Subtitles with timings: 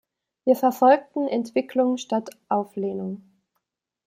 [0.45, 3.21] Wir verfolgten Entwicklung statt Auflehnung.